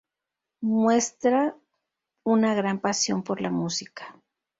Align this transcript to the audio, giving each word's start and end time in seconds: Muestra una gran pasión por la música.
Muestra 0.63 1.55
una 2.23 2.55
gran 2.55 2.79
pasión 2.79 3.21
por 3.21 3.39
la 3.39 3.51
música. 3.51 4.19